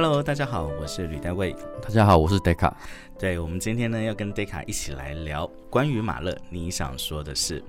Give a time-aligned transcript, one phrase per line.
[0.00, 1.52] Hello，大家好，我是吕大卫。
[1.82, 2.72] 大家好，我是 Deca。
[3.18, 7.60] 对，我们今天呢要跟 Deca 一起来聊关于马勒你想说的是。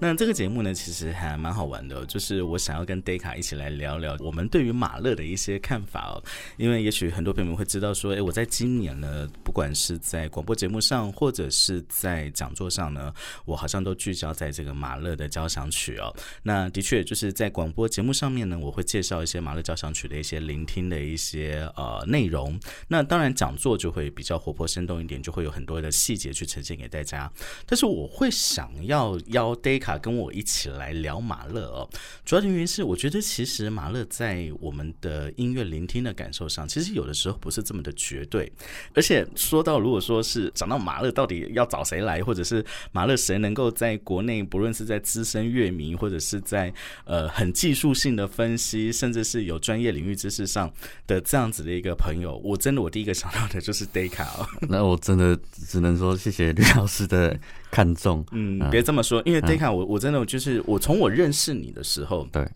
[0.00, 6.22] 那这个节目呢其实还蛮好玩的，就是我想要跟 Deca 一起来聊聊我们对于马勒的一些看法哦。
[6.56, 16.12] 因为也许很多朋友们会知道说，诶，我在今年呢，不管是在广播节目上或者是在讲座上呢，我好像都聚焦在这个马勒的交响曲哦。
[16.42, 22.58] 那的确就是在广播节目上面呢，我会介绍一些马勒交响曲的一些聆听的一些呃内容。
[22.88, 24.96] 那当然讲座就会比较活泼生动。
[24.96, 27.30] 一点就会有很多的细节去呈现给大家，
[27.66, 31.86] 但是我会想要邀 Deca 跟我一起来聊马勒哦。
[32.24, 38.50] 主要的原因是，我觉得其实马勒在我们的音乐聆听的感受上，其实有的时候不是这么的绝对。
[38.94, 46.72] 而且说到如果说是讲到马勒到底要找谁来，或者是马勒谁能够在国内，不论是在资深乐迷，或者是在
[47.04, 50.72] 呃很技术性的分析，甚至是有专业领域知识上
[51.06, 54.48] 的这样子的一个朋友，我真的我第一个想到的就是 Deca 哦。
[54.70, 57.38] 那我真的只能说谢谢吕老师的
[57.70, 58.24] 看重。
[58.32, 62.48] 嗯，别这么说，因为 Deca，我我真的就是我从我认识你的时候，对，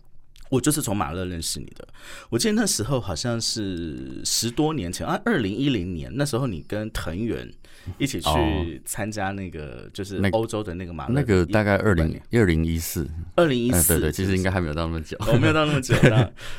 [0.49, 1.87] 我就是从马勒认识你的。
[2.29, 7.47] 我记得那时候好像是十多年前啊，二零一零年那时候，你跟藤原
[7.97, 15.95] 一起去参加那个就是欧洲的那个马勒，那个大概二零二零一四，二零一四，对对，其实应该还没有到那么久，我没有到那么久。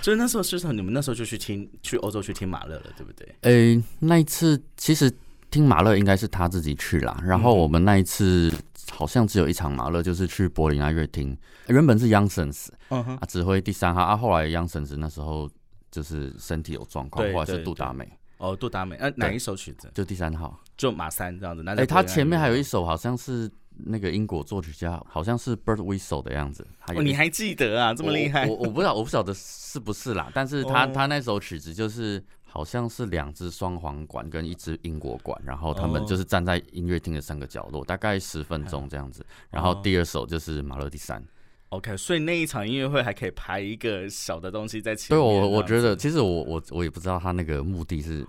[0.01, 3.35] 所 以那时候，实际上你们那时候就去听去欧洲去听马勒了，对不对？
[3.43, 5.13] 诶，那一次其实。
[5.53, 8.51] 听马勒应该是他自己去啦，然后我们那一次
[8.91, 11.37] 好像只有一场马勒，就是去柏林爱乐厅。
[11.67, 14.73] 原本是 y o u n g s e n s 啊指挥第三号啊，后来 y o u n g
[14.73, 15.47] s e n s 那时候
[15.91, 18.11] 就是身体有状况，或者是杜达美。
[18.43, 19.91] 哦，杜达美，呃，哪一首曲子？
[19.95, 21.65] 就第三号，就马三这样子。
[21.67, 26.67] 哎，他前面还有一首，好像是那个英国作曲家，好像是 Bird Whistle 的样子。
[26.89, 27.95] 哦，你还记得啊？
[27.95, 28.47] 这么厉害？
[28.47, 30.31] 我我不知道，我不晓得是不是啦。
[30.35, 32.23] 但是他他那首曲子就是。
[32.55, 39.25] 好像是两只双簧管跟一只英国管，然后他们就是站在音乐厅的三个角落，大概十分钟这样子。
[39.49, 41.25] 然后第二首就是马勒第三。
[41.73, 45.09] OK，所以那一场音乐会还可以排一个小的东西在前。
[45.09, 48.27] 对，我我觉得其实我我我也不知道他那个目的是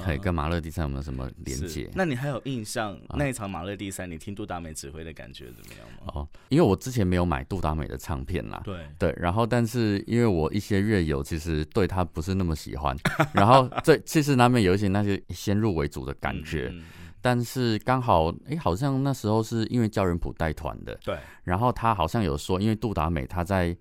[0.00, 1.90] 可以跟马勒第三有没有什么连接。
[1.92, 6.12] 那你还有印象那一场马勒第三，你听杜达美指挥的感觉怎么样吗？
[6.14, 8.62] 哦，因为我之前没有买杜达美的唱片啦。
[8.64, 12.96] 对对，然后但是因为我一些乐友其实对他不是那么喜欢，
[13.32, 16.72] 然后这其实难免有一些那些先入为主的感觉。
[17.24, 21.18] 但是刚好，哎，好像那时候是因为教人普带团的，对。
[21.44, 23.74] 然后他好像有说，因为杜达美他在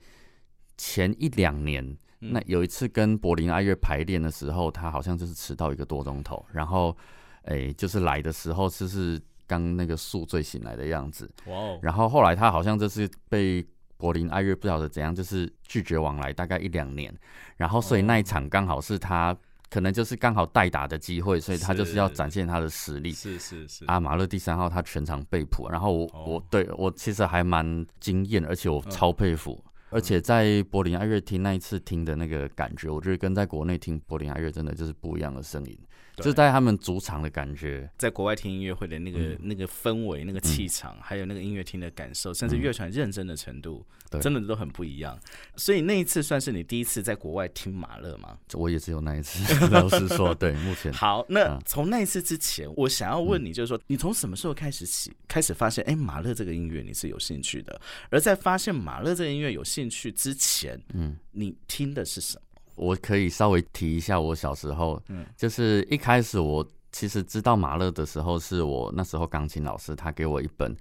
[0.77, 6.45] 前一两年，那有一次跟柏林爱乐排练的时候，他好像就是迟到一个多钟头。
[6.53, 6.95] 然后，
[7.41, 11.29] 哎，就是来的时候就是刚那个宿醉醒来的样子。
[11.47, 11.79] 哇哦。
[11.81, 13.61] 然后后来他好像就是被
[13.97, 17.13] 柏林爱乐不晓得怎样，就是拒绝往来大概一两年。
[17.57, 19.37] 然后所以那一场刚好是他。
[19.73, 23.11] 可能就是刚好代打的机会，所以他就是要展现他的实力。
[23.11, 23.83] 是是是。
[23.87, 29.59] 阿马勒第三号他全场被捕，然后我我对我其实还蛮惊艳，而且我超佩服。
[29.89, 35.79] 而且在柏林爱乐听那一次听的那个感觉，我觉得跟在国内听柏林爱乐真的就是不一样的声音。
[36.15, 43.85] 就是在他们主场的感觉，在国外听音乐会的那个那个氛围、那个气场，还有那个音乐厅的感受，甚至乐团认真的程度，
[44.21, 45.19] 真的都很不一样。
[45.55, 48.37] 所以那一次算是你第一次在国外听马勒吗？
[48.53, 49.41] 我也只有那一次。
[49.73, 51.25] 老实说，对，目前好。
[51.29, 57.81] 那从那一次之前，我想要问你，就是说，你从什么时候开始起开始发现，哎，马勒这个音乐你是有兴趣的？
[58.09, 62.52] 而在发现马勒这个音乐有兴趣之前，嗯，你听的是什么？
[62.75, 70.75] 我可以稍微提一下我小时候，嗯，就是一开始我其实知道马勒的时候，是我那时候钢琴老师他给我一本，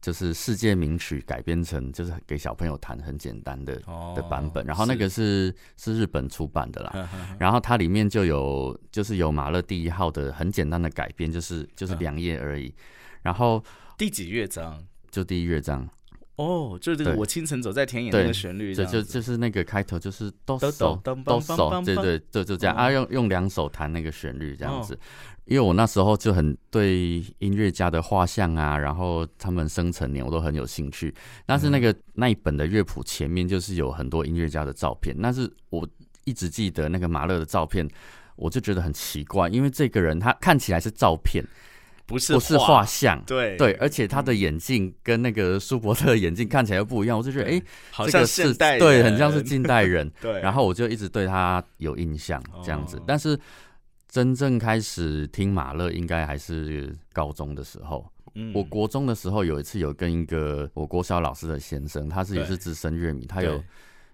[0.00, 3.80] 就是世界名曲改编成就是给小朋友弹很简单的
[4.14, 5.54] 的版本，然后那个是。
[5.76, 7.08] 是日本出版的啦，
[7.38, 12.74] 然后它里面就有就是有马勒第一号的很简单的改编，就是就是两页而已，
[13.22, 13.62] 然后
[13.96, 14.84] 第几乐章？
[15.10, 15.88] 就第一乐章。
[16.38, 24.96] 哦，就是这个我清晨走在田野那个旋律，就就就是那个开头就是哆手哆手，对对对，就这样啊，用用两手弹那个旋律这样子。
[25.46, 31.12] 因为我那时候就很对音乐家的画像啊，然后他们生成年我都很有兴趣。
[31.44, 35.88] 但是那个那一本的乐谱前面就是有很多音乐家的照片，但是我
[36.24, 37.88] 一直记得那个马勒的照片，
[38.36, 41.44] 我就觉得很奇怪，因为这个人他看起来是照片。
[42.08, 43.54] 不是不是画像，对。
[43.58, 50.10] 对，而且他的眼镜跟那个舒伯特的眼镜看起来又不一样，我就觉得哎，好像现代对，很像是近代人。
[50.18, 52.98] 对，然后我就一直对他有印象这样子。
[53.06, 53.38] 但是
[54.08, 58.10] 真正开始听马勒，应该还是高中的时候。
[58.34, 63.62] 嗯，我国中的时候有一次有跟一个我国小老师的先生，他是也是资深乐迷，他有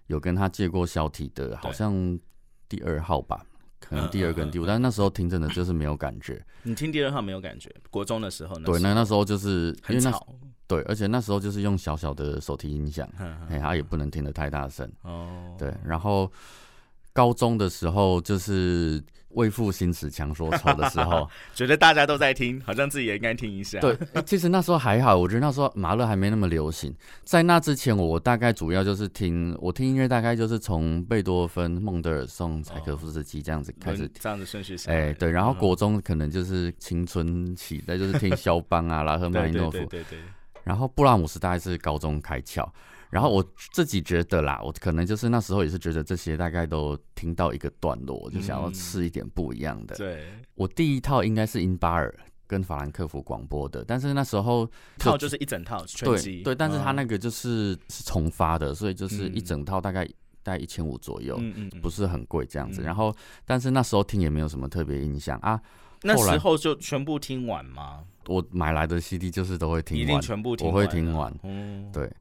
[0.07, 2.19] 有跟他借过小体的，好像
[2.67, 3.45] 第二号吧。
[3.89, 6.43] 可能第二跟第五，但是那时候听真的就是没有感觉。
[6.63, 7.73] 你听第二号没有感觉？
[7.89, 8.65] 国中的时候呢？
[8.65, 10.27] 对，那那时候就是因为那很吵。
[10.67, 13.07] 对，而且那时候就是用小小的手提音响，
[13.47, 14.91] 哎，它也不能听得太大声。
[15.03, 16.31] 哦，对，然后
[17.15, 21.25] 高中的时候就是为赋新词强说愁的时候，
[21.55, 23.79] 觉得大家都在听，好像自己也应该听一下。
[23.79, 26.93] 对，欸其实那时候还好，我觉得那时候马勒还没那么流行。
[27.23, 34.11] 在那之前，我大概主要就是听我听音乐，大概就是从贝多芬、孟德尔颂、柴可夫斯基这样子开始轮。
[34.19, 34.75] 这样子顺序。
[34.87, 40.19] 哎、对，然后嗯国中可能就是青春期，再就是听肖邦啊、拉赫曼尼诺夫，对对对，
[40.65, 42.67] 然后布拉姆斯大概是高中开窍。
[43.15, 43.41] 然后我
[43.71, 49.95] 自己觉得啦，我可能就是那时候也是觉得这些大概都听到一个段落，我就想要嗯试一点不一样的。
[49.95, 52.13] 对，我第一套应该是英巴尔
[52.45, 54.69] 跟法兰克福广播的，但是那时候
[54.99, 56.43] 套就是一整套全对集。
[56.43, 60.05] 对，但是它嗯那个就是是重发的，所以就是一嗯整套大概
[60.43, 62.81] 大概一千五左右，嗯嗯嗯不是很贵这样子。
[62.81, 63.15] 嗯然后，
[63.45, 65.57] 但是那时候听也没有什么特别印象啊。
[66.01, 68.03] 那时候就全部听完吗？
[68.27, 72.11] 我买来的 CD 就是都会听一定完，全部听我会听完嗯，对。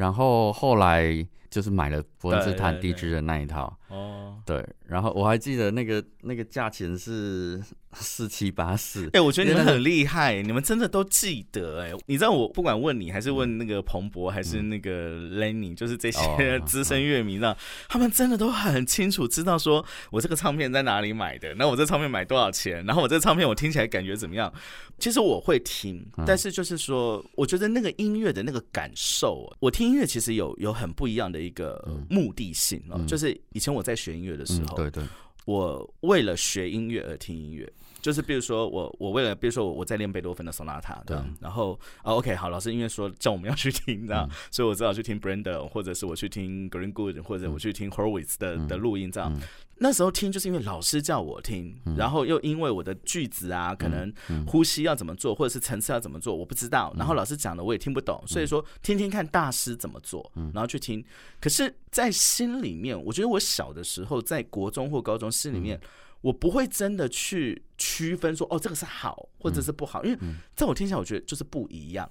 [0.00, 1.04] 然后后来
[1.50, 4.40] 就是买了伯恩斯坦地质的那一套，哦。
[4.46, 4.64] 对。
[4.86, 7.62] 然后我还记得那个那个价钱是
[7.94, 17.56] 四七八四，哎、我觉得你们很厉害，你们真的都记得哎、你知道我不管问你，还是问那个彭博，还是那个 Lenny，、就是这些哦 资深乐迷，让
[17.88, 24.52] 他们真的都很清楚知道说我这个唱片在哪里买的，那我这唱片买多少钱，然后我这唱片我听起来感觉怎么样。
[24.98, 35.02] 其实我会听，嗯但是就是说，我觉得那个音乐的那个感受，我听音乐其实有有很不一样的一个目的性哦、嗯就是以前我在学音乐的时嗯，候，对对，
[35.44, 37.70] 我为了学音乐而听音乐，
[38.00, 44.36] 就是比如说我我为了比如说我我在练贝多芬的 sonata 对，然后啊 OK 好，老师因为说叫我们要去听这样，嗯。
[44.50, 49.32] 所以我只好去听 Brenda，或者是我去听 Green Good，或者我去听 Horowitz 的、的录音这样。
[49.34, 49.40] 嗯。
[49.82, 54.44] 那时候听就是因为老师叫我听，然后又因为我的句子啊，可能嗯。
[54.46, 56.92] 呼吸要怎么做，或者是层次要怎么做，我不知道。
[56.98, 61.02] 然后老师讲的我也听不懂，所以说听听看大师怎么做，然后去听。
[61.40, 65.80] 可是，在心里面，我觉得我小的时候，在国中或高中心里面，
[66.20, 70.18] 我不会真的去区分说，哦，这个是好或者是不好，因为
[70.54, 72.10] 在我听起来，我觉得就是不一样。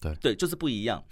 [0.00, 0.14] 对。
[0.20, 1.02] 对，就是不一样。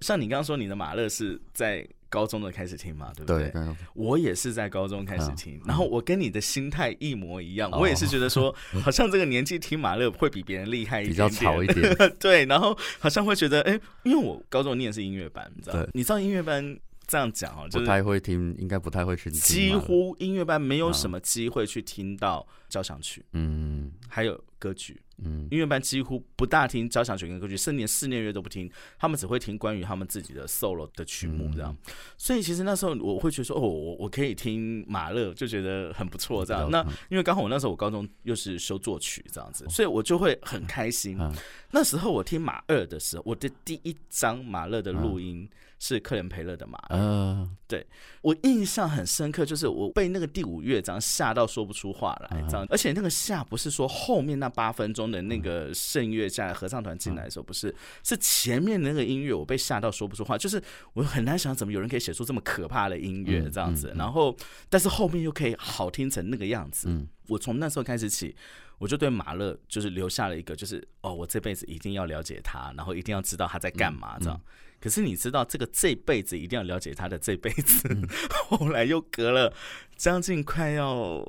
[0.00, 3.76] 像你刚刚说，你的马勒是在高中的开始听嘛，对不对，对？
[3.94, 8.54] 我也是在高中开始听，然后我跟你的心态一模一样，哦我也是觉得说，
[8.84, 11.28] 好像这个年纪听马勒会比别人厉害一比点。
[11.28, 15.82] 比，较吵一点， 对，然后好像会觉得，哎、因为我高中念的是音乐班，你知道？
[15.82, 23.92] 对，你知道音乐班这样讲哦，就是不太会听，应该不太会去听几乎音乐班没有什么机会去听到交响曲，嗯。
[24.08, 25.00] 还有歌曲。
[25.18, 25.46] 嗯。
[25.50, 31.72] 音乐班几乎不大听交响曲跟歌曲，甚至连室内乐都不听，他们只会听关于他们自己的 solo 的曲目这样。
[31.72, 36.70] 嗯所以其实那时候我会觉得说，哦，我我可以听马勒，就觉得很不错这样。
[36.70, 41.16] 那因为刚好我那时候我高中又是修作曲这样子，所以我就会很开心。
[41.20, 41.32] 嗯。
[41.70, 47.56] 那时候我听马二的时候，我的第一张马勒的录音是克伦培勒的马嗯。
[47.68, 47.82] 呃
[48.22, 60.60] 我印象很深刻，就是我被那个第五乐章吓到说不出话来，这样，而且那个吓不是说后面那八分钟的那个圣乐下来合唱团进来的时候，不是，是前面那个音乐我被吓到说不出话，就是
[60.94, 64.36] 我很难想怎么有人可以写出这么可怕的音乐这样子，然后
[64.68, 66.88] 但是后面又可以好听成那个样子，
[67.28, 68.34] 我从那时候开始起。
[68.78, 74.38] 我就对马勒就是留下了一个，就是哦，我这辈子一定要了解他，然后一定要知道他在干嘛这样。
[74.80, 77.88] 可是你知道，这个这辈子一定要了解他的这辈子，
[78.48, 79.52] 后来又隔了
[79.96, 81.26] 将近快要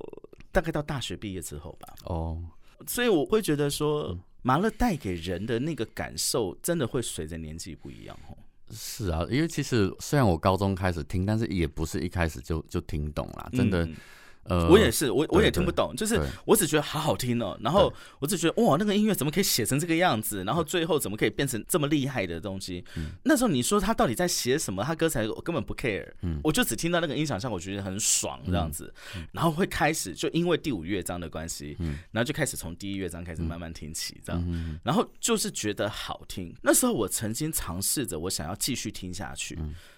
[0.51, 2.41] 大概到大学毕业之后吧，哦，
[2.85, 8.37] 所以我会觉得说，马勒带给人的那个感受，真的会随着年纪不一样哦。
[8.69, 13.95] 是啊，因为其实虽然我高中开始听，但是也不是一开始就就听懂啦，真的，嗯
[14.47, 22.83] 呃，我也是，我我也听不懂，就是我只觉得好好听哦，然后我只觉得哇，那个音乐怎么可以写成这个样子，然后最后怎么可以变成这么厉害的东西？
[22.95, 23.11] 嗯。
[23.23, 24.83] 那时候你说他到底在写什么？
[24.83, 26.05] 他歌词我根本不 care，、
[26.43, 28.93] 我嗯就只听到那个音响效果，觉得很爽这样子，
[29.31, 31.99] 然后会开始就因为第五乐章的关系，嗯。
[32.11, 36.53] 然后就开始从第一乐章开始慢慢听起这样，然后就是觉得好听。
[36.61, 39.57] 那时候我曾经尝试着我想要继续听下去。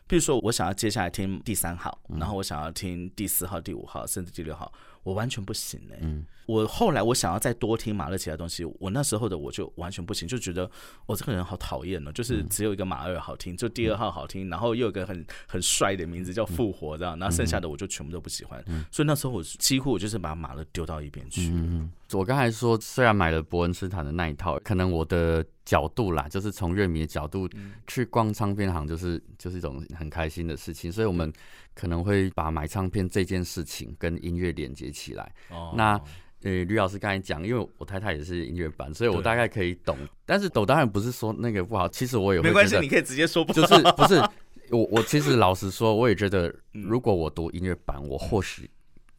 [0.10, 4.74] 比如说，我想要接下来听第三号，然后我想要听第四号、第五号，甚至第六号，
[5.10, 6.00] 我完全不行哎、
[6.46, 10.70] 我后来我想要再多听马勒其他东西，我那时候的我就完全不行，就觉得
[11.08, 21.50] 我、这个人好讨厌哦，就是只有一个马二好听，就第二号好听，然后又有一个很很帅的名字叫复活这样，然后剩下的我就全部都不喜欢，所以那时候我几乎我就是把马勒丢到一边去。
[21.50, 27.50] 嗯，我刚才说，虽然买了伯恩斯坦的那一套，可能我的角度啦，就是从乐迷的角度
[27.88, 31.32] 去逛唱片行，就是就是一种很开心的事情，所以我们
[31.74, 35.32] 可能会把买唱片这件事情跟音乐连接起来。
[35.50, 36.00] 哦那
[36.42, 39.98] 呃，吕老师刚才讲，因为我太太也是音乐班，所以我大概可以懂。
[40.26, 44.16] 但是抖当然不是说那个不好，其实我也会没关系，你可以直接说不就是不是
[44.72, 48.70] 我我其实老实说，我也觉得，嗯如果我读音乐班，我或许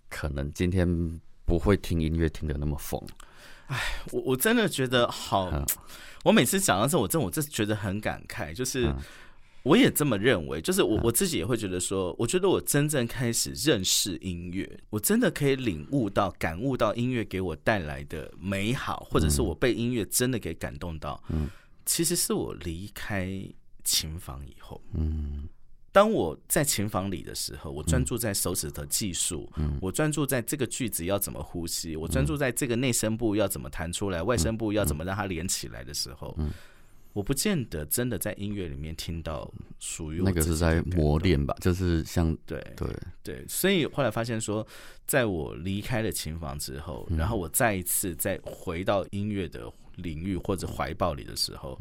[0.08, 0.88] 可能今天
[1.44, 2.98] 不会听音乐听的那么疯。
[3.66, 3.76] 哎
[4.12, 5.62] 我我真的觉得好嗯，
[6.24, 8.96] 我每次讲到这，我真我真觉得很感慨，就是嗯
[9.62, 21.48] 我也这么认为，就是我我自己也会觉得说，我觉得我真正开始认识音乐，我真的可以领悟到、感悟到音乐给我带来的美好，或者是我被音乐真的给感动到，嗯。
[21.86, 23.42] 其实是我离开
[23.84, 24.80] 琴房以后。
[24.94, 25.48] 嗯。
[25.92, 36.48] 当我在琴房里的时候，我专注在手指的技术，嗯我专注在这个句子要怎么呼吸，我专注在这个内声部要怎么弹出来，外声部要怎么让它连起来的时候，嗯
[37.12, 40.80] 我不见得真的在音乐里面听到属于我那个是在。
[40.82, 42.88] 磨练吧，就是像对对，
[43.22, 44.66] 对，所以后来发现说，
[45.06, 51.78] 在我离开了琴房之后，然后我再一次再回到音乐的领域或者怀抱里的时候，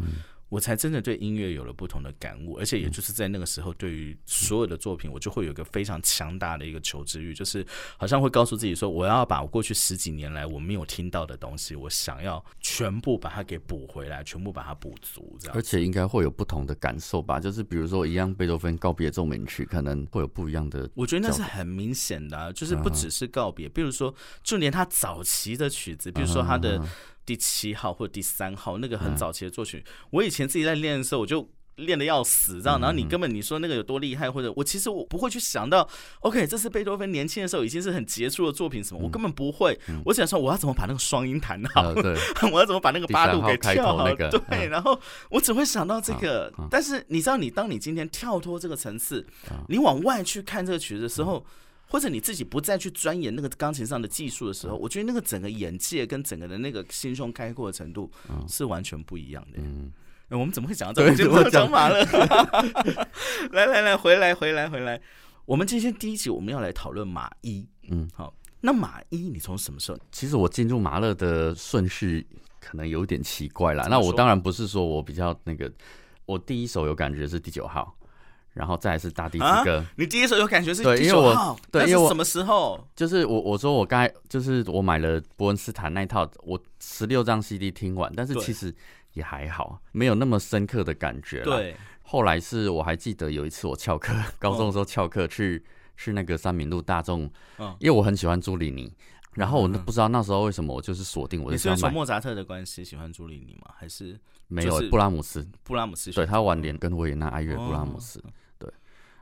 [0.50, 7.66] 我才真的对音乐有了不同的感悟，而且也就是在那个时候，对于所有的作品，我就会有一个非常强大的一个求知欲，就是
[7.96, 15.62] 好像会告诉自己说，我要把我过去十几年来我没有听到的东西，我想要全部把它给补回来，全部把它补足，这样而。
[15.70, 17.40] 且应该会有不同的感受吧。
[17.40, 20.90] 就是比如说一样贝多芬告别奏鸣曲，可能会有不一样的。
[20.96, 26.84] 我觉得那是很明显的、啊，就是不只是告别，比如说，就连他早期的曲子，比如说他的
[27.30, 31.48] 第七号或者第三号那个很早期的作曲，我以前自己在练的时候，我就。
[31.88, 35.88] 练的要死，这样，然后你根本你说那个有多厉害，或者我其实我不会去想到
[36.20, 41.94] ，OK，这是贝多芬年轻的时候已经是很杰出的作品，什么，我根本不会，我想说我要怎么把那个双音弹好，
[42.52, 44.06] 我要怎么把那个八度给跳好？
[44.06, 44.70] 那个对，嗯。
[44.70, 46.52] 然后我只会想到这个。
[46.70, 51.46] 但是你知道，你当你今天跳脱这个层次，嗯你往外去看这个曲子的时候，
[51.90, 58.10] 或者你自己不再去钻研那个钢琴上的技术的时候，我觉得那个整个眼界跟整个的那个心胸开阔的程度
[58.48, 59.58] 是完全不一样的。
[59.58, 59.92] 嗯，
[60.30, 61.28] 哎我们怎么会讲到这？
[61.28, 62.06] 个讲马勒。
[63.52, 65.02] 来来来，回来回来回来。
[65.46, 67.68] 我们今天第一集我们要来讨论马一。
[67.90, 68.32] 嗯，好，
[68.62, 69.98] 那马一你从什么时候？
[70.12, 72.28] 其实我进入马勒的顺序
[72.60, 73.88] 可能有点奇怪啦。
[73.90, 75.72] 那我当然不是说我比较那个，
[76.28, 77.98] 我第一首有感觉是第九号，
[78.60, 79.86] 然后再来是大地之歌。
[79.96, 82.86] 你第一首有感觉是对因为我对因为我什么时候？
[82.94, 88.76] 就是我我说我刚才就是我买了伯恩斯坦那一套，我十六张 CD 听完，但是其实
[89.14, 91.74] 也还好，没有那么深刻的感觉。，对，
[92.04, 95.64] 后来是我还记得有一次我翘课，高中的时候翘课去
[95.96, 98.92] 去那个三民路大众，嗯因为我很喜欢朱里尼，
[99.36, 103.72] 然后我那嗯不知道那时候为什么我就是锁定我你就是是要买，因为从莫扎特的关系喜欢朱莉尼吗？
[103.78, 104.20] 还是
[104.52, 106.26] 没有、布拉姆斯，布拉姆斯喜欢？
[106.26, 108.20] 对他晚年跟维也纳爱乐布拉姆斯，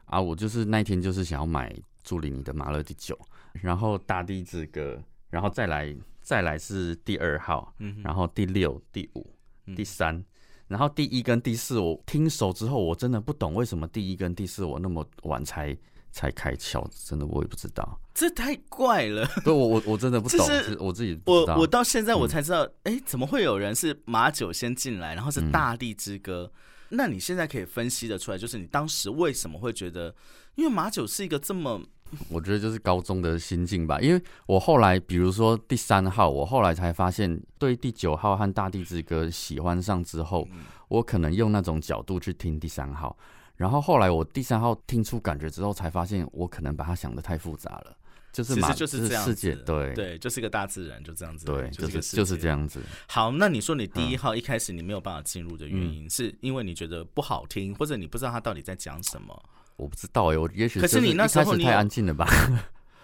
[0.07, 1.73] 啊，我就是那一天就是想要买
[2.03, 3.17] 朱里尼的马勒第九，
[3.53, 9.29] 然后大地之歌，然后再来再来是第二号，嗯，然后第六、第五、
[9.65, 10.23] 嗯第三，
[10.67, 15.77] 然后第一跟第四，我听熟之后，我真的不懂为什么第一跟第四我那么晚才
[16.11, 17.99] 才开窍，真的我也不知道。
[18.13, 19.27] 这太怪了。
[19.43, 20.47] 对我我我真的不懂，
[20.79, 21.45] 我自己我。
[21.57, 26.49] 我到现在我嗯才知道，哎、怎么会有人是马九先进来，然后是嗯大地之歌？
[26.89, 30.15] 那你现在可以分析的出来，就是你当时为什么会觉得，
[30.55, 31.81] 因为马九是一个这么
[32.29, 40.59] 我觉得就是高中的心境吧，因为我后来比如说第三号，我后来才发现对第九号和大地之歌喜欢上之后，嗯。
[40.89, 43.17] 我可能用那种角度去听第三号，
[43.57, 47.97] 然后后来我第三号听出感觉之后，才发现我可能把它想的太复杂了，
[48.37, 52.47] 就是马其实就是这样世界子，对对，就是一个大自然，就这样子，对，就就是就是这。
[52.47, 52.79] 样子。
[53.07, 59.43] 好，那你说你第一嗯号一开始你没有办法进入的原因，是因为你觉得不好听，或者你不知道他到底在讲什么？
[59.75, 62.27] 我不知道哎、我也许可是你那时候你有开始太安静了吧？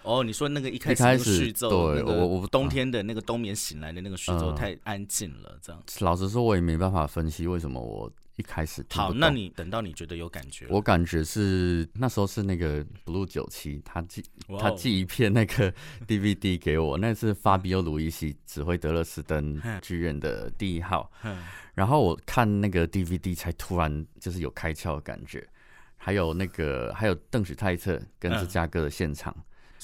[0.02, 5.82] 哦，你说那个一 开始对那个我我冬天的那个冬眠醒来的那个序奏嗯太安静了，这样。
[6.00, 14.24] 老实说，我也没办法分析为什么我一开始好，那你等到你觉得有感觉，我感觉是那时候是那个 Blue 九七，他寄
[14.58, 15.72] 他寄一片那个
[16.06, 21.10] DVD 给我，那是法比奥鲁伊西指挥德勒斯登嗯剧院的第一号，
[21.74, 25.46] 然后我看那个 DVD 才突然就是有开窍的感觉，
[25.96, 28.40] 还有那个还有邓许泰特跟嗯。
[28.40, 29.34] 芝加哥的现场，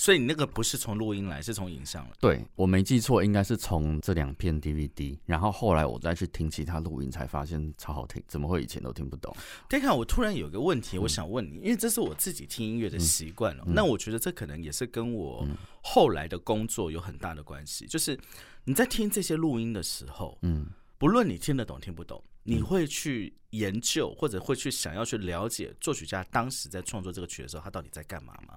[0.01, 2.11] 所以你那个不是从录音来，是从影像来。
[2.19, 9.37] 对我没记错，应该是从这两片 DVD，然后后来我再去听其他录音，才发现超好听，怎么会以前都听不懂？
[9.69, 13.63] 对看我突然有个问嗯题，我想问你，因为这是我自己听音乐的习惯了。
[13.67, 15.47] 嗯那我觉得这可能也是跟我
[15.83, 17.87] 后来的工作有很大的关系。
[17.87, 18.19] 就是
[18.65, 20.65] 你在听这些录音的时候，嗯，
[20.97, 28.55] 不论你听得懂听不懂，你会去研究或者会去想要去了解作曲家当时在创作这个曲的时候，他到底在干嘛吗？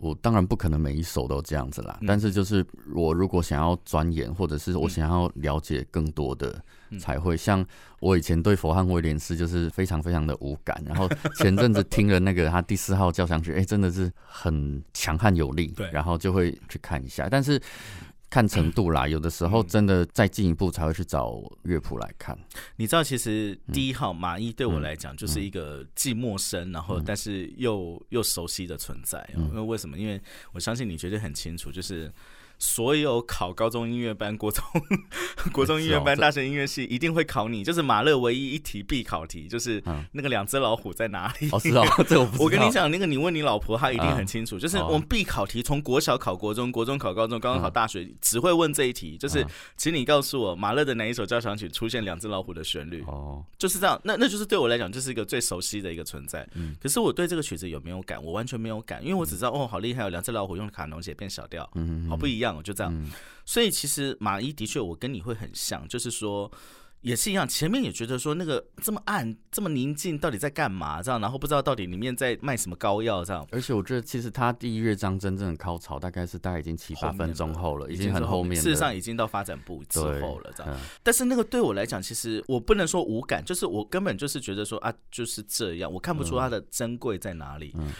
[0.00, 2.06] 我当然不可能每一首都这样子啦，嗯。
[2.06, 2.64] 但是就是
[2.94, 6.98] 我如果想要钻研，或者是我想要了解更多的，嗯。
[6.98, 7.64] 才会像
[8.00, 15.90] 我以前对佛汉威廉斯就是非常非常的无感，然后前阵子听了那个他第四号交响曲，哎、真的是很强悍有力，对。
[15.90, 17.60] 然后就会去看一下，但是。
[18.30, 19.66] 看程度啦，有的时候嗯。
[19.66, 22.38] 真的再进一步才会去找乐谱来看。
[22.76, 23.74] 你知道，其实嗯。
[23.74, 29.98] 第一号马一对我来讲就是一个既陌生，然后但是又又熟悉的存在因为为什么？
[29.98, 30.20] 因为
[30.52, 32.10] 我相信你绝对很清楚，就是
[32.60, 34.62] 所有考高中音乐班、国中
[35.50, 41.48] 国中音乐班、大学音乐系一定会考你，就是马勒唯一一题必考题，就是嗯那个两只老虎在哪里？
[41.52, 42.44] 哦，是哦， 这我不知道。
[42.44, 44.58] 我跟你讲，那个你问你老婆，她一定很清楚。
[44.58, 49.46] 就是哦我们必考题，从国小考国中，国中考高中，高中考大学，只会问这一题，就是嗯
[49.78, 53.02] 请你告诉我，马勒的哪一首交响曲出现两只老虎的旋律？
[53.06, 56.46] 哦，就是这样，那那就是对我来讲，就是一个最熟悉的一个存在。
[56.54, 58.22] 嗯可是我对这个曲子有没有感？
[58.22, 62.94] 我完全没有感，因为我只知道哦，好厉害哦，两只老虎用卡农写变小调，嗯好不一样哦，就这样。
[62.94, 63.10] 嗯
[63.44, 66.50] 所以其实马伊的确，我跟你会很像，就是说。
[67.02, 71.02] 也是一样，前面也觉得说那个这么暗、这么宁静，到底在干嘛？
[71.02, 73.48] 这样，然后不知道到底里面在卖什么膏药，这样。
[73.52, 78.62] 而且我觉得，其实他第一乐章真正的高潮大概是大概已经七八分钟后了，已经很后面了。
[78.62, 80.74] 事实上已经到发展部之后了，这样。
[80.74, 87.74] 嗯但是那个对我来讲，其实我不能说无感，就是我根本就是觉得说啊，就是这样，我看不出它的珍贵在哪里。
[87.78, 87.90] 嗯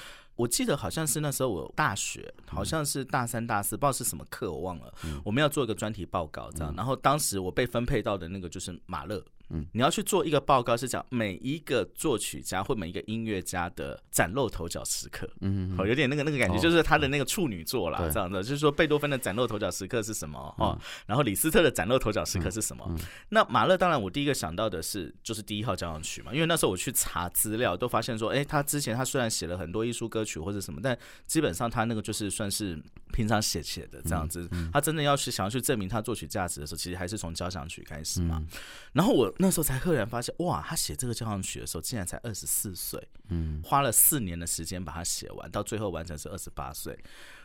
[0.40, 4.94] 我记得好像是那时候我大学，好像是大三、大四，不知道是什么课，我忘了。
[5.04, 6.74] 嗯我们要做一个专题报告，这样。
[6.74, 9.22] 然后当时我被分配到的那个就是马勒。
[9.50, 9.66] 嗯。
[9.72, 15.28] 你要去做一个报告，是讲每一个作曲家或每一个音乐家的崭露头角时刻。
[15.40, 16.60] 嗯好，有点那个那个感觉，哦。
[16.60, 22.94] 就是他的那个处女座啦，这样的，就是说贝多芬的崭露头角时刻是什么哦，然后李斯特的崭露头角时刻是什么？
[23.30, 32.80] 那马勒当然，我第一个想到的是就是第一号交响曲嘛，因为那时候我去查资料，都发现说，哎，他之前他虽然写了很多艺术歌曲或者什么，但基本上他那个就是算是
[33.12, 38.42] 平常写写的这样子，他真的要去想要去证明他作曲价值的时候，其实还是从交响曲开始嘛。
[38.92, 43.02] 然后我那时候才赫然发现，哇，他写这个交响曲的时候竟然才二十四岁。
[43.28, 46.98] 嗯花了四年的时间把它写完，到最后完成是二十八岁，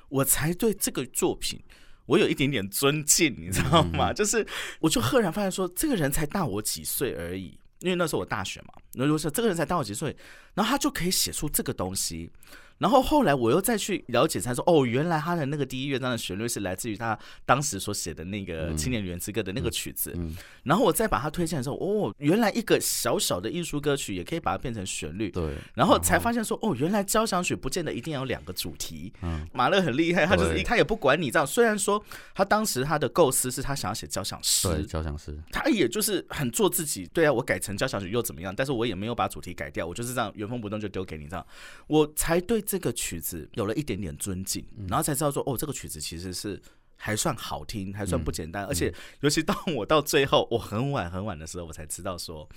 [0.09, 1.63] 我才对这个作品。
[2.05, 4.13] 我有一点点尊敬，你知道吗？
[4.13, 4.45] 就是，
[4.79, 8.73] 我就赫然发现说，这个人才大我几岁而已，因为那时候我大学嘛。
[8.93, 10.15] 那如果说这个人才大我几岁，
[10.53, 12.29] 然后他就可以写出这个东西。
[12.77, 20.13] 然后后来我又再去了解，才说哦，原来他的那个第一乐章的旋律是来自于他当时所写的那个《青年旅人之歌》的那个曲子。
[20.17, 25.29] 嗯，然后我再把它推荐的时候，哦，原来一个小小的艺术歌曲也可以把它变成旋律。
[25.31, 25.53] 对。
[25.73, 29.13] 然后才发现说，哦，原来交响曲不见得一定要有两个主题。
[29.21, 31.47] 嗯马勒很厉害，他就是他也不管你这样。
[31.47, 37.07] 虽然说他当时他的构思是他想要写交响诗对，诗，交响诗，他也就是很做自己。
[37.13, 38.53] 对啊，我改成交响曲又怎么样？
[38.53, 41.45] 但是我也没有把主题改掉，我就是这样原封不动就丢给你这样，
[41.87, 46.61] 我才对这个曲子有了一点点尊敬，然后才知道说，哦，这个曲子其实是。
[46.97, 52.47] 还算好听，还算不简单，而且尤其到我到最后，我很晚很晚的时候，我才知道说，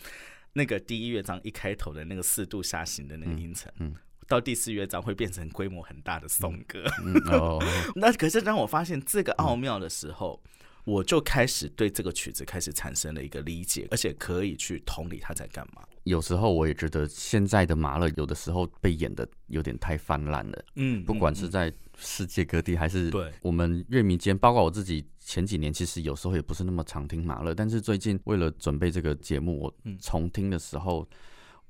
[0.52, 3.92] 那个第一乐章一开头的那个四度下行的那个音程，嗯
[4.28, 6.84] 到第四乐章会变成规模很大的颂歌。
[7.04, 7.58] 嗯哦，
[7.96, 10.40] 那可是当我发现这个奥妙的时候，
[10.84, 15.82] 我就开始对这个曲子开始产生了一个理解，而且可以去同理他在干嘛。
[16.08, 23.30] 有时候我也觉得现在的马勒有的时候被演的有点太泛滥了，嗯不管是嗯在世界各地还是对。
[23.42, 29.96] 我们乐迷间，包括我自己前几年其实有时候也不是那么常听马勒，但是最近为了准备这个节目，我嗯。
[30.00, 31.06] 重听的时候。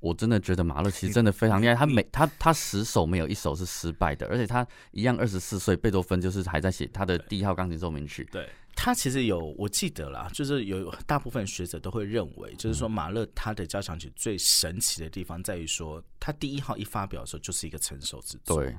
[0.01, 8.47] 我真的觉得马勒其实真的非常厉害， 他每他他十首没有一首是失败的，而且他一样二十四岁，贝多芬就是还在写他的第一号钢琴奏鸣曲，对
[8.81, 18.73] 他其实有，我记得啦，就是有大部分学者都会认为，就是说马勒他的交响曲最神奇的地方在于说，他第一号一发表的时候就是一个成熟之作，对，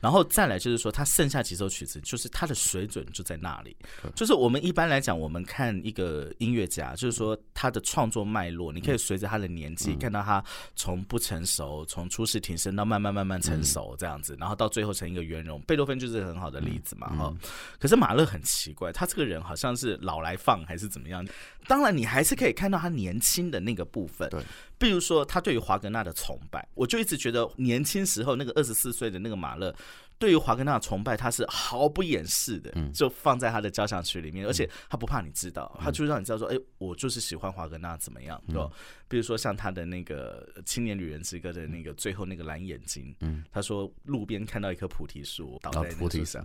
[0.00, 3.76] 然后再来就是说，他剩下几首曲子，就是他的水准就在那里。
[4.16, 15.60] 就是我们一般来讲，我们看一个音乐家，就是说他的创作脉络，你可以随着他的年纪，看到他从不成熟，从初试挺身到慢慢慢慢成熟这样子，然后到最后成一个圆融。
[15.62, 17.32] 贝多芬就是很好的例子嘛，哈、
[17.78, 21.24] 可是马勒很奇怪，他这个人好像是老来放还是怎么样？
[21.68, 24.28] 当然，你还是可以看到他年轻的那个部分。
[24.30, 24.42] 对，
[24.78, 29.74] 比如说他对于华格纳的崇拜，我就一直觉得年轻时候那个二十四岁的那个马勒。
[30.16, 38.70] 对于华格纳的崇拜，他是毫不掩饰的，就放在他的交响曲里面，而且他不怕你知道，他就让你知道说，哎，我就是喜欢华格纳怎么样，对吧？
[39.08, 46.44] 比如说像他的那个《青年旅人之歌》的那个最后那个蓝眼睛，嗯，他说路边看到一棵菩提树倒在菩提上，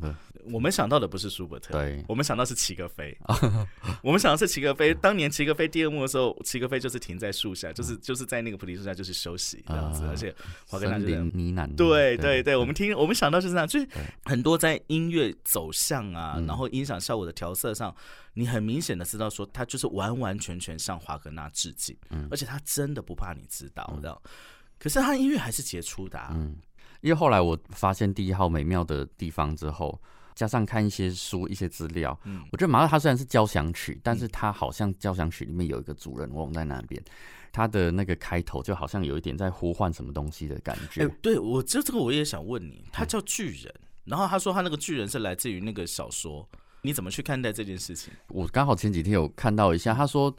[0.52, 2.04] 我们想到的不是舒伯特，对。
[2.08, 3.17] 我们想到是齐格飞，
[4.04, 4.93] 我们想到是齐格飞。
[4.95, 10.34] 当年齐格飞第二幕的时候，齐格飞就是停在树下，就是就是在那个菩提树下就是休息这样子，啊而且
[10.67, 13.67] 华格纳森就在林呢喃，对对对，我们听我们想到就是这样。
[13.67, 13.88] 就是
[14.24, 17.95] 很多在音乐走向啊，然后音响效果的调色上，
[18.34, 21.98] 你很明显的知道说，他就是完完全全向华格纳致敬，
[22.30, 24.22] 而且他真的不怕你知道，知道。
[24.78, 26.58] 可是他音乐还是杰出的，嗯，
[27.02, 30.00] 因为后来我发现第一号美妙的地方之后。
[30.36, 37.04] 加上看一些书、一些资料，嗯，我觉得马勒他虽然是交响曲，但是他好像交响曲里面有一个主人翁在那边，
[37.52, 41.04] 他的那个开头就好像有一点在呼唤什么东西的感觉。
[41.04, 46.48] 哎，对我这这个我也想问你，他叫巨人，然后他说他那个巨人是来自于那个小说，
[46.82, 48.13] 你怎么去看待这件事情？
[48.28, 50.36] 我刚好前几天有看到一下，他说。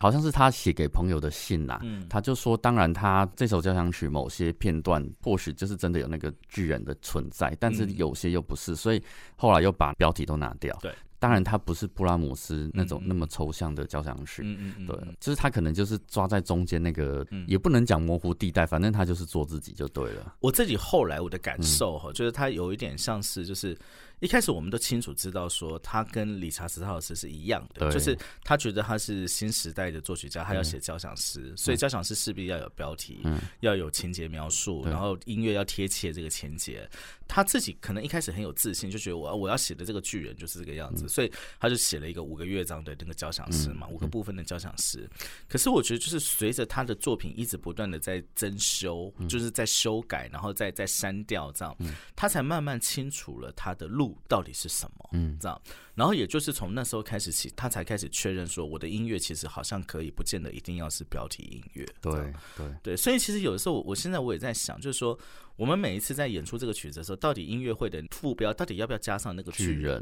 [0.00, 9.02] 好像是他写给朋友的信呐，他就说，当然他这首交响曲某些片段或许就是真的有那个巨人的存在，但是有些又不是，所以
[9.34, 10.78] 后来又把标题都拿掉。
[10.80, 10.94] 对。
[11.20, 20.32] 当然，他不是布拉姆斯那种那么抽象的交响曲，嗯嗯对，就是他可能就是抓在中间那个，也不能讲模糊地带，反正他就是做自己就对了。
[20.38, 23.76] 我自己后来我的感受哈，就是他有一点像是，就是
[24.20, 33.20] 一开始我们都清楚知道说他跟理查斯特劳斯是一样的，就是他觉得他是新时代的作曲家，他要写交响诗，所以交响诗势必要有标题，
[33.60, 36.88] 要有情节描述，然后音乐要贴切这个情节。
[37.30, 45.06] 他自己可能一开始很有自信，就觉得我我要写的这个巨人就是这个样子，所以他就写了一个五个乐章的那个交响诗嘛，五个部分的交响诗。
[45.46, 51.76] 可是我觉得，就是随着他的作品一直不断的在增修，就是在修改，然后再再删掉这样，
[52.16, 55.60] 他才慢慢清楚了他的路到底是什么，嗯，这样。
[55.94, 61.84] 然后也就是从那时候开始起，他才开始确认说，我的音乐其实好像可以，不见得一定要是标题音乐。
[62.00, 65.18] 对对对，所以其实有的时候，我现在我也在想，就是说。
[65.58, 70.00] 我们每一次在演出这个曲子的时候，到底音乐会的副标到底要不要加上那个巨人？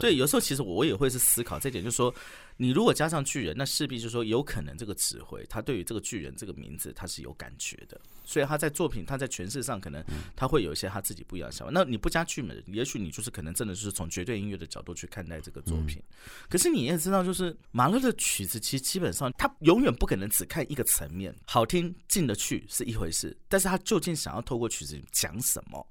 [0.00, 2.12] 对，有时候其实我也会是思考这点，就是说。
[2.56, 11.72] 你如果加上巨人，那势必就是说有可能这个指挥他对于这个巨人这个名字他是有感觉的，所以他在作品他在诠释上可能他会有一些他自己不一样的想法。
[11.72, 16.02] 那你不加巨人，也许你就是可能真的就是从绝对音乐的角度去看待这个作品。
[16.50, 25.86] 可是你也知道，就是马勒的曲子其实基本上他永远不可能只看一个层面，好听进得去是一回事，但是他究竟想要透过曲子讲什么？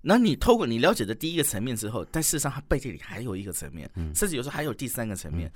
[0.00, 5.52] 那你透过你了解的第一个层面之后，但事实上他背地里还有一个层面，甚至有时候还有第三个层面。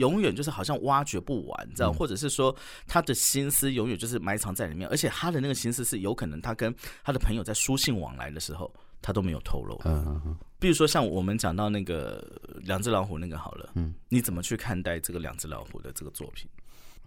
[0.00, 1.92] 永远就是好像挖掘不完，知道？
[1.92, 2.54] 或者是说
[2.86, 9.80] 他的心思永远就是埋藏在里面，而且他的那个心思是有可能他跟他的朋友在书信往来的时候，他都没有透露。
[9.84, 10.36] 嗯嗯嗯。
[10.58, 12.22] 比如说像我们讲到那个
[12.62, 16.48] 两只老虎那个好了，嗯，你怎么去看待这个两只老虎的这个作品？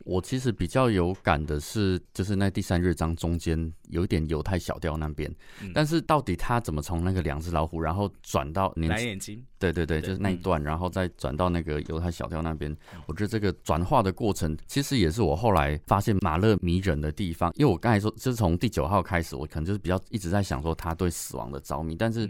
[0.03, 5.33] 我其实比较有感的是，就是那第三乐章中间有一点犹太小调那边，
[5.73, 9.43] 但是到底他怎么从那个两只老虎，然后转到蓝眼睛？
[9.57, 12.75] 对对对，就是那一段，然后再转到那个犹太小调那边。
[13.05, 17.51] 我觉得这个转化的过程，其实也是我后来发现马勒迷人的地方。
[17.55, 22.29] 因为我刚才说，就是从第九号开始，我可能就是比较一直在想说他对死亡的着迷，但是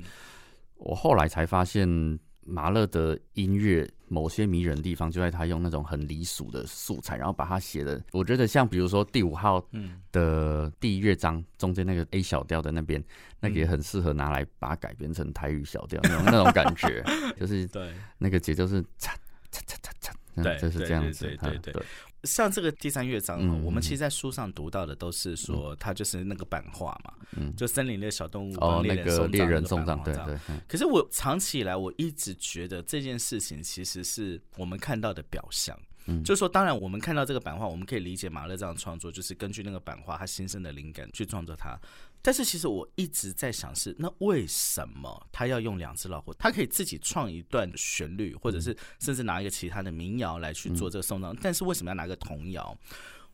[0.78, 2.20] 我后来才发现。
[2.46, 9.66] 马勒的音乐某些迷人的地方，就在他用那种很离俗的素材，然后把它写的，我觉得像比如说第五号
[10.12, 13.04] 的第一乐章中间那个 A 小调的那边，
[13.40, 17.04] 那个也很适合拿来把它改编成台语小调那种那种感觉，
[17.40, 17.94] 就是对。
[18.18, 19.12] 那个节奏是嚓
[19.52, 21.84] 嚓嚓嚓嚓，对，就是这样子，对对对。
[22.24, 27.14] 像这个第三乐章，我们其实，在书上读到的都是说，它就是那个版画嘛，
[27.58, 30.38] 就森林里的小动物哦，那个猎人送葬，对对。
[30.66, 35.78] 可是我长期以来，我一直觉得这件事情其实是我们看到的表象。
[36.06, 41.80] 嗯就是说，当然我们看到这个版画，我们可以理解马勒这样创作，就是根据那个版画他新生的灵感去创作它。
[42.24, 46.34] 但是其实我一直在想，是那为什么他要用两只老虎？
[46.36, 52.76] 他可以自己创一段旋律，或者是甚至拿一个其他的民谣来去做这个送葬，但是为什么要拿个童谣？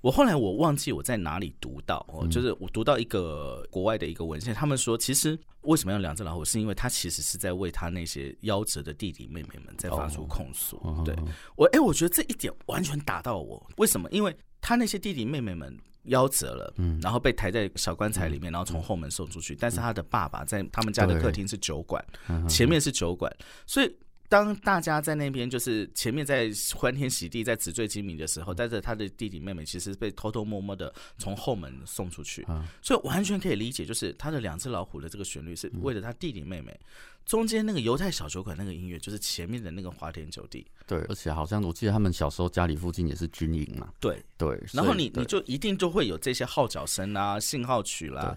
[0.02, 10.82] 我后来我忘记我在哪里读到，哦，就是我读到一个国外的一个文献，他们说其实为什么要两只老虎，是因为他其实是在为他那些夭折的弟弟妹妹们在发出控诉。
[11.06, 11.14] 对
[11.56, 13.64] 我，哎，我觉得这一点完全打到我。
[13.76, 14.10] 为什么？
[14.10, 15.78] 因为他那些弟弟妹妹们
[16.10, 22.04] 夭折了，嗯，然后被抬在小棺材里面，然后从后门送出去，但是他的爸爸在他们家的客厅是酒馆，
[22.48, 23.34] 前面是酒馆，
[23.66, 23.96] 所以。
[24.32, 32.46] 当大家在那边就是前面在欢天喜地在纸醉金迷的时候，但是他的弟弟妹妹其实被偷偷摸摸的从后门送出去，
[32.80, 36.80] 所以完全可以理解，就是他的两只老虎的这个旋律是为了他弟弟妹妹。
[37.26, 40.66] 中间那个犹太小酒馆那个音乐，就是前面的那个花天酒地。
[40.88, 43.94] 对，而且好像我记得他们小时候家里附近也是军营嘛。
[44.00, 48.36] 对对，然后你你就一定就会有这些号角声啊、信号曲啦。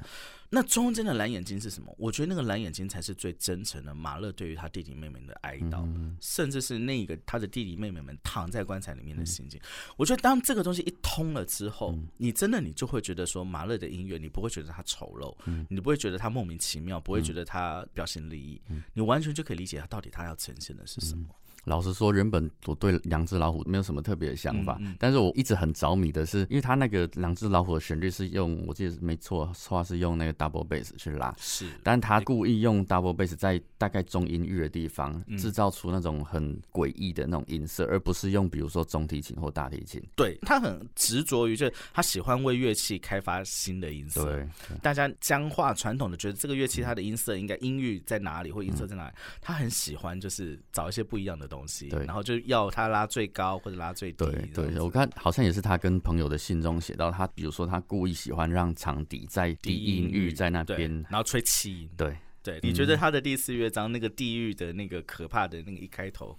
[0.55, 1.90] 那中间的蓝眼睛是什么？
[1.97, 5.88] 我觉得那个蓝眼睛才是最真诚的马勒对于他弟弟妹妹的哀悼，
[6.21, 9.59] 甚至是那个他的弟弟妹妹们躺在棺材里面的心境。
[9.97, 15.35] 我觉得当这个东西一通了之后，你真的你就会觉得说马勒的音乐，你不会觉得他丑陋，
[15.71, 18.61] 你不会觉得他莫名其妙，不会觉得他标新立异，
[18.95, 21.27] 你完全就可以理解他到底他要呈现的是什么。
[21.64, 40.03] 老实说，原本我对两只老虎没有什么特别的想法，但是我一直很着迷的是，因为他那个两只老虎的旋律是用，我记得没错，话是用那个 double bass 去拉，是，但他故意用 double bass 在大概中音域的地方制造出那种很诡异的那种音色，而不是用比如说中提琴或大提琴。
[40.16, 44.25] 对他很执着于，就是他喜欢为乐器开发新的音色。
[44.25, 44.48] 对，
[44.83, 52.33] 大家僵化传统的觉得这个乐器它的音色应该音域在哪里或音色在哪里，他很喜欢就是找一些不一样的东西，对，然后就。
[52.47, 54.25] 要他拉最高或者拉最低。
[54.25, 61.88] 对对，我看好像也是他跟朋友的信中写到，他比如说他故意喜欢让长笛在低音域在那边，然后吹气。
[61.97, 66.37] 对对，你觉得他的第四乐章那个地狱的那个可怕的那个一开头，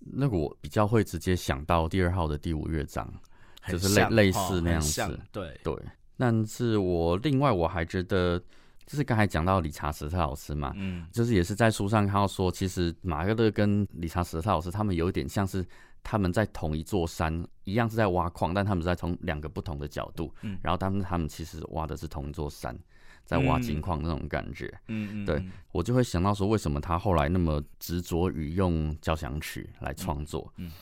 [0.00, 3.10] 那个我比较会直接想到第二号的第五乐章，
[3.68, 5.20] 就是类类似那样子。
[5.32, 5.74] 对对，
[6.18, 8.42] 但是我另外我还觉得。
[8.88, 15.62] 就是刚才讲到理查史特老师嘛，嗯，就是也是在书上看到说，其实马格勒跟理查史特老师他们有点像是
[16.02, 22.74] 他们在同一座山一样是在挖矿，但他们在从两个不同的角度，嗯，然后他们他们其实挖的是同一座山，
[23.26, 30.72] 在挖金矿那种感觉，嗯嗯，对我就会想到说，为什么他后来那么执着于用交响曲来创作，嗯。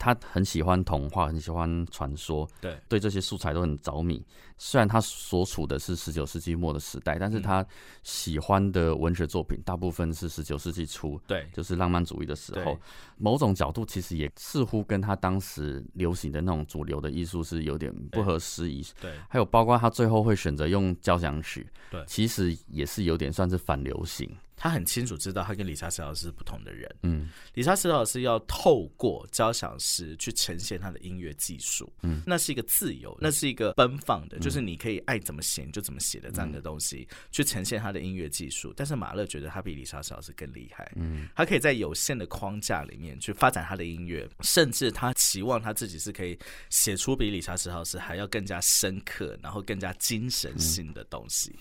[0.00, 4.24] 他很喜欢童话，很喜欢传说，对，对这些素材都很着迷。
[4.58, 7.64] 虽然他所处的是十九世纪末的时代，但是他
[8.02, 12.78] 喜欢的文学作品大部分是十九世纪初，对，就是浪漫主义的时候。
[13.16, 18.84] 某种角度其实也似乎跟他当时流行的那种主流的艺术是有点不合时宜。
[19.00, 24.30] 对，还有包括他最后会选择用交响曲，对，其实也是有点算是反流行。
[24.60, 26.92] 他很清楚知道，他跟理查斯老师是不同的人。
[27.04, 31.88] 嗯，理查斯老师要透过交响诗去呈现他的音乐技术。
[32.02, 38.72] 嗯，那是一个自由，那是一个奔放的，就是你可以爱怎么写就怎么写的这样的东西，去呈现他的音乐技术。
[38.76, 40.90] 但是马勒觉得他比理查斯老师更厉害。
[40.96, 46.38] 嗯，他可以在有限的框架里面去发展他的音乐，甚至他期望他自己是可以
[46.70, 51.54] 写出比理查斯老师还要更加深刻，然后更加精神性的东西。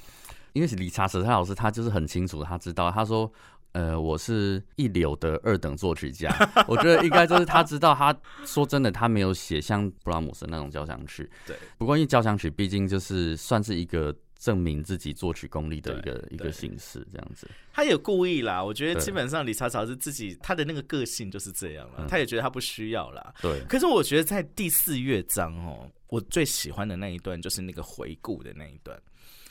[0.54, 3.32] 因为理查·史特老师，他就是很清楚，他知道，他说，
[3.74, 6.34] 呃，我是一流的二等作曲家。
[6.68, 11.30] 我觉得应该就是他知道，他说真的，他没有写像布拉姆斯那种交响曲。
[11.46, 17.48] 对，不过因为交响曲毕竟就是算是一个证明自己作曲功力的一个一个形式，这样子。
[17.74, 23.34] 他也故意啦，我觉得基本上李查·老师自己他的那个个性就是这样了，他也觉得他不需要啦。
[23.42, 23.62] 对。
[23.68, 29.00] 可是我觉得在第四乐章哦，我最喜欢的那一段就是那个回顾的那一段。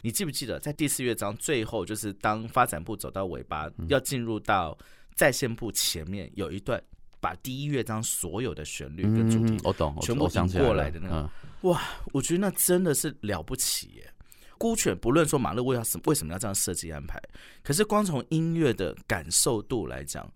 [0.02, 4.76] 你记不记得，在第四乐章最后，就是当发展部走到尾巴，要进入到
[5.14, 6.80] 在线部前面，有一段
[7.18, 11.30] 把第一乐章所有的旋律跟主题，我懂，全部想过来的那个，
[11.62, 14.12] 哇，我觉得那真的是了不起耶！
[14.58, 17.20] 姑且不论说马勒为什为什么要这样设计安排，
[17.62, 20.30] 可是光从音乐的感受度来讲，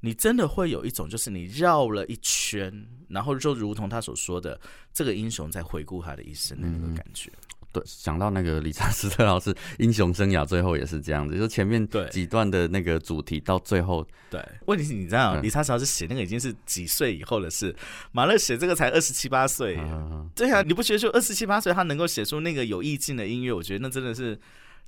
[0.00, 2.72] 你真的会有一种就是你绕了一圈，
[3.08, 4.60] 然后就如同他所说的，
[4.92, 7.30] 这个英雄在回顾他的一生的那个感觉。
[7.78, 17.74] 对，想到那个理查斯特老师英雄生涯，最后也是这样子，就前面几段的那个主题到最后，对，问题是你知道，理查斯老师写那个已经是几岁以后的事，
[18.12, 19.78] 马勒写这个才二十七八岁，
[20.34, 23.52] 对啊，你不觉得就二十七八岁他能够写出那个有意境的音乐？
[23.52, 24.38] 我觉得那真的是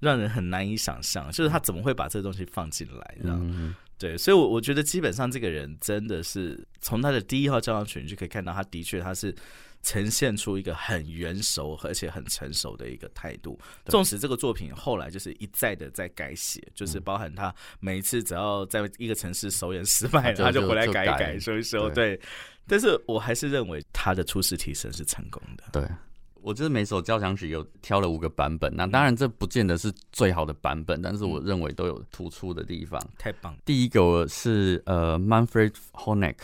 [0.01, 9.35] 让人很难以想象，就是他怎么会把这个东西放进来，这样对，所以，我我觉得基本上这个人真的是从他的第一号交响曲你就可以看到，他的确他是。
[9.83, 13.59] 呈现出一个很圆熟而且很成熟的一个态度。
[13.87, 21.89] 纵使这个作品后来就是一再的在改写，就是包含他每一次只要在一个城市首演失败了，他就回来改一改、修一修。
[21.91, 22.21] 对，
[22.67, 25.65] 但是我还是认为他的初试提升是成功的。
[25.73, 25.89] 对，
[26.35, 33.01] 我就是每首交响曲有挑了五个版本，那当然这不见得是最好的版本，但是我认为都有突出的地方。
[33.19, 33.57] 太棒！
[33.65, 36.37] 第一个是呃，Manfred Honeck。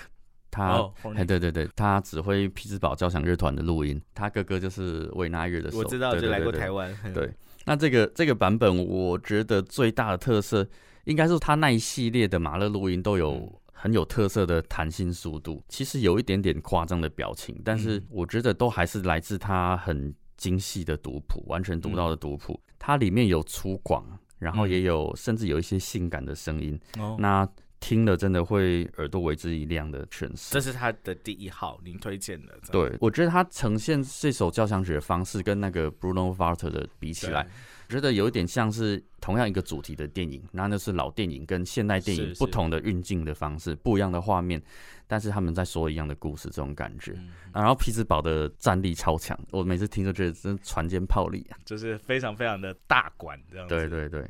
[0.57, 5.71] 他哎，对对对，他指挥匹兹堡交响乐团的录音，他哥哥就是维纳乐的。
[5.77, 6.91] 我知道，就来过台湾。
[7.13, 7.31] 对，
[7.67, 10.67] 那这个这个版本，我觉得最大的特色，
[11.05, 22.59] 应该是他那一系列的马勒录音都有很有特色的弹性速度，其实有一点点夸张的表情，但是我觉得都还是来自他很精细的读谱，完全读到的读谱。
[22.79, 24.03] 它里面有粗犷，
[24.39, 26.81] 然后也有甚至有一些性感的声音。
[26.99, 27.47] 哦，那。
[27.87, 30.53] 听了真的会耳朵为之一亮的诠释。
[30.53, 32.59] 这是他的第一号，您推荐的。
[32.73, 37.47] 对，我觉得他呈现这首交响曲的方式跟那个 Bruno v a r t e r 的比起来，
[37.87, 44.61] 我觉得有一点像是同样一个主题的电影，那那是老电影跟现代电影不同的运镜的方式，不一样的画面，
[45.07, 47.17] 但是他们在说一样的故事，这种感觉。
[47.55, 53.69] 然后匹兹堡的战力超强，我每次听都觉得真船坚炮利啊，就是非常非常的大管这样。
[53.69, 54.29] 对对对。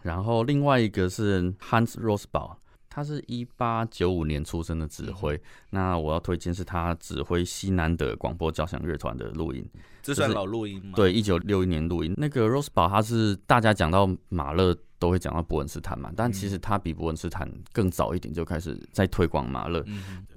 [0.00, 2.56] 然后另外一个是 Hans Rosbaum，
[2.94, 5.40] 他是一八九五年出生的指挥。
[5.70, 9.68] 那我要推荐是他指挥西南的广播交响乐团的录音，
[10.00, 10.92] 这算老录音吗？
[10.94, 12.14] 对，一九六一年录音。
[12.16, 19.84] 那个 Rosbaum 他是大家讲到马勒都会讲到伯恩斯坦嘛，但其实他比伯恩斯坦更早一点就开始在推广马勒。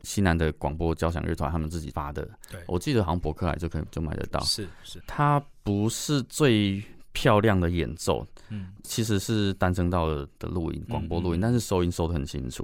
[0.01, 4.39] 西南的广播交响乐团他们自己发的，对我记得好像博客来就可以就买得到。
[4.39, 6.83] 是是，他不是最。
[7.17, 10.05] 漂亮的演奏，嗯，其实是单声道
[10.37, 12.63] 的录音，广播录音，但是收音收的很清楚，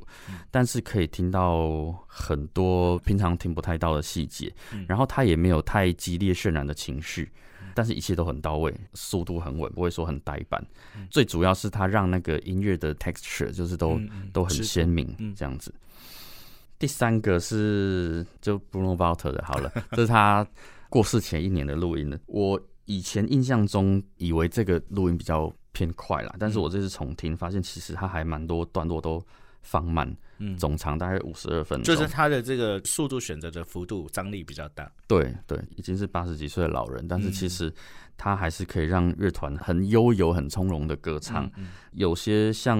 [0.51, 4.53] 但是可以听到很多平常听不太到的细节，
[4.87, 7.31] 然后他也没有太激烈渲染的情绪，
[7.73, 10.63] 但是一切都很到位，速度很稳，不会说很呆板。
[11.09, 13.99] 最主要是他让那个音乐的 texture 就是都
[14.31, 15.73] 都很鲜明，这样子。
[16.77, 20.45] 第三个是就 Bruno v a l t e r 的，好了， 这是他
[20.89, 22.61] 过世前一年的录音了，我。
[22.85, 29.23] 以前印象中以为这个录音比较偏快啦，但是我这次重听发现，其实它还蛮多段落都
[29.61, 34.91] 放慢，嗯，总长大概五十二分钟，就是它的这个速度选择的幅度张力比较大。
[35.07, 37.73] 对对，已经是八十几岁的老人，但是其实
[38.17, 41.49] 他还是可以让乐团很悠游、很从容的歌唱。
[41.93, 42.77] 有些像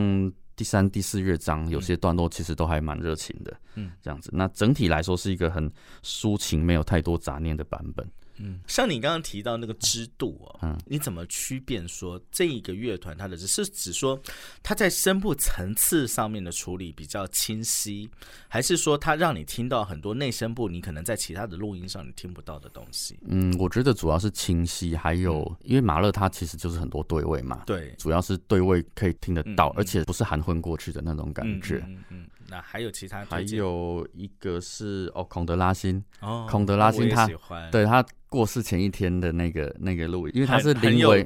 [0.56, 4.30] 第三、第四乐章，有些段落其实都还蛮热情的，嗯，这样子。
[4.34, 5.72] 那整体来说是一个很
[6.04, 8.06] 抒情、没有太多杂念的版本。
[8.38, 14.20] 嗯，像你刚刚提到那个知度哦，嗯，你怎么区辨说这一个乐团它的只是指说
[14.62, 18.10] 它在声部层次上面的处理比较清晰，
[18.48, 23.20] 还是说它让你听到很多内声部你可能在其他的录音上你听不到的东西？
[23.28, 31.84] 嗯，我觉得主要是清晰，还有因为马勒他其实就是很多对位嘛，对，主要是对位可以听得到，而且不是含混过去的那种感觉。
[31.88, 33.26] 嗯嗯，那还有其他？
[33.26, 37.28] 还有一个是哦，孔德拉辛哦，孔德拉辛他
[37.72, 38.06] 对他。
[38.30, 41.24] 过世前一天的那个那个录音，因为他是临危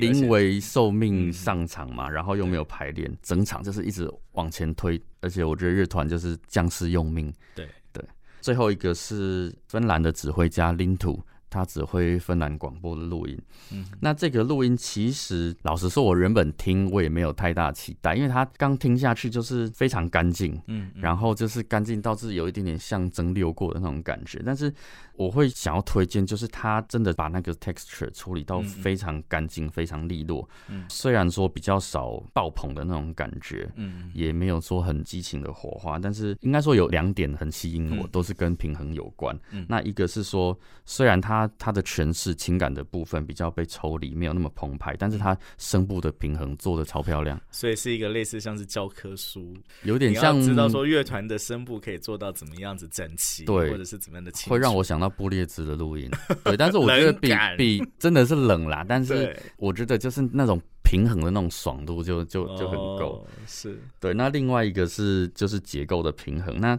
[0.00, 7.30] 临危受命上场嘛，然后又没有排练，整场就是一直往前推，而且我觉得乐团就是将士用命。
[7.54, 8.02] 对对，
[8.40, 11.22] 最后一个是芬兰的指挥家林图。
[11.56, 13.38] 他指挥芬兰广播的录音，
[13.72, 24.42] 嗯，那这个录音其实老实说，我原本听我也没有太大期待，因为他刚听下去就是非常干净，嗯，然后就是干净到是有一点点像蒸馏过的那种感觉。
[24.44, 24.72] 但是
[25.14, 30.46] 我会想要推荐，就是他真的把那个 texture 处理到非常干净、非常利落。
[30.68, 39.34] 嗯，虽然说比较少爆棚的那种感觉，嗯，也没有说很激情的火花，但是应该说有两点很吸引我，都是跟平衡有关。
[39.52, 56.10] 嗯，那一个是说，虽然他他他的诠释情感的部分比较被抽离，没有那么澎湃，但是他声部的平衡做的超漂亮，所以是一个类似像是教科书，有点像知道说乐团的声部可以做到怎么样子整齐，对，或者是怎么样的，会让我想到布列兹的录音，
[56.44, 63.78] 对，但是我觉得 比比真的是冷啦，但是我觉得就是那种平衡的那种爽度就就就很够，是。
[64.00, 64.14] 对。
[64.14, 66.78] 那另外一个是就是结构的平衡，那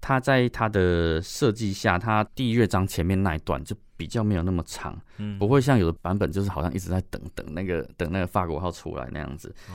[0.00, 3.76] 他在他的设计下，他第一乐章前面那一段就。
[4.02, 9.54] 比较没有那么长，嗯，不会像有的版本就是好像一直在等等那个等那个法国号出来那样子。
[9.68, 9.74] 哦。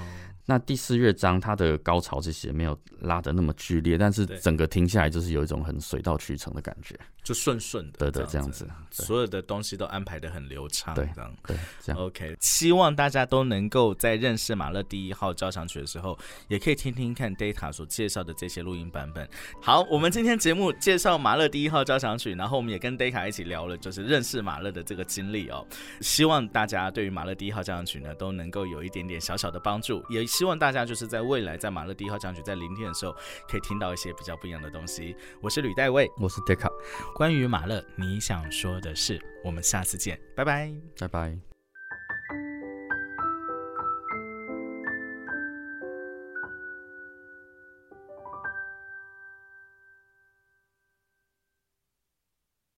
[0.49, 11.05] 那第四乐章它的高潮这些没有拉的那么剧烈，但是整个听下来就是有一种很水到渠成的感觉，就顺顺的，对对，这样子，所有的东西都安排的很流畅，对，
[11.45, 12.01] 对，这样。
[12.01, 19.29] OK，希望大家都能够在认识马勒第一号交响曲的时候，也可以听听看 Data 所介绍的这些录音版本。
[19.61, 25.65] 好，我们今天节目介绍马勒第一号交响曲，然后我们也跟 Data 一起聊了，就是认识马勒的这个经历哦。
[26.01, 30.25] 希望大家对于马勒第一号交响曲呢，都能够有一点点小小的帮助，也。
[30.27, 33.15] 希望大家就是在未来在马勒第一号交响曲在聆听的时候，
[33.49, 35.15] 可以听到一些比较不一样的东西。
[35.41, 36.69] 我是吕代卫，我是 Deca。
[37.15, 39.19] 关于马勒，你想说的是？
[39.43, 41.56] 我们下次见，拜拜，拜拜。